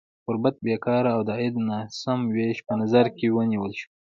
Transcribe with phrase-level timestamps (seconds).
[0.25, 3.89] غربت، بېکاري او د عاید ناسم ویش په نظر کې ونیول شول.